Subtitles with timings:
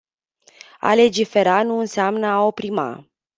[0.79, 3.07] A legifera nu înseamnă a oprima.